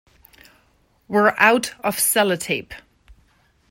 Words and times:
We're 1.07 1.35
out 1.37 1.75
of 1.83 1.97
sellotape. 1.97 2.73